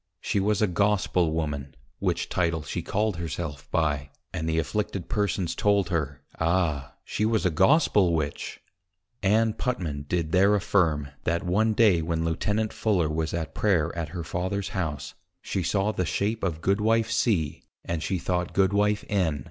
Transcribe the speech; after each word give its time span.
_She 0.19 0.39
was 0.39 0.63
a 0.63 0.67
Gospel 0.67 1.31
Woman: 1.31 1.75
Which 1.99 2.27
Title 2.27 2.63
she 2.63 2.81
called 2.81 3.17
her 3.17 3.27
self 3.27 3.69
by; 3.69 4.09
and 4.33 4.49
the 4.49 4.57
Afflicted 4.57 5.09
Persons 5.09 5.53
told 5.53 5.89
her, 5.89 6.23
Ah! 6.39 6.95
she 7.03 7.23
was 7.23 7.45
A 7.45 7.51
Gospel 7.51 8.15
Witch. 8.15 8.61
Ann 9.21 9.53
Putman 9.53 10.07
did 10.07 10.31
there 10.31 10.55
affirm, 10.55 11.09
that 11.25 11.43
one 11.43 11.73
day 11.73 12.01
when 12.01 12.25
Lieutenant 12.25 12.73
Fuller 12.73 13.09
was 13.09 13.31
at 13.31 13.53
Prayer 13.53 13.95
at 13.95 14.09
her 14.09 14.23
Father's 14.23 14.69
House, 14.69 15.13
she 15.39 15.61
saw 15.61 15.91
the 15.91 16.03
shape 16.03 16.43
of 16.43 16.61
Goodwife 16.61 17.11
C. 17.11 17.61
and 17.85 18.01
she 18.01 18.17
thought 18.17 18.53
Goodwife 18.55 19.05
_N. 19.07 19.39